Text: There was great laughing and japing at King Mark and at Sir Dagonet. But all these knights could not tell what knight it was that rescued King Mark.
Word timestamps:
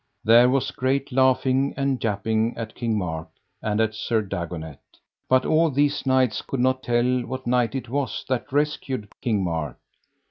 There 0.23 0.49
was 0.49 0.71
great 0.71 1.11
laughing 1.11 1.75
and 1.77 1.99
japing 2.01 2.55
at 2.57 2.73
King 2.73 2.97
Mark 2.97 3.29
and 3.61 3.79
at 3.79 3.93
Sir 3.93 4.23
Dagonet. 4.23 4.79
But 5.29 5.45
all 5.45 5.69
these 5.69 6.07
knights 6.07 6.41
could 6.41 6.59
not 6.59 6.81
tell 6.81 7.21
what 7.23 7.45
knight 7.45 7.75
it 7.75 7.87
was 7.87 8.25
that 8.27 8.51
rescued 8.51 9.09
King 9.21 9.43
Mark. 9.43 9.77